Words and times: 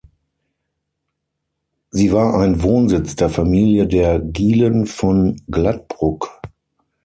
Sie 1.91 2.11
war 2.11 2.33
ein 2.39 2.63
Wohnsitz 2.63 3.15
der 3.15 3.29
Familie 3.29 3.85
der 3.85 4.17
Gielen 4.19 4.87
von 4.87 5.39
Glattbrugg. 5.47 6.27